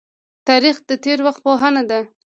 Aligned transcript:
تاریخ 0.47 0.75
د 0.89 0.91
تیر 1.03 1.19
وخت 1.25 1.39
پوهنه 1.45 1.83
ده 1.89 1.99